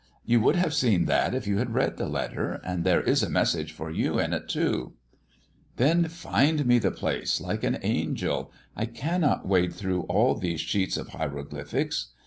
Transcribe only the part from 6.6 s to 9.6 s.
me the place, like an angel; I cannot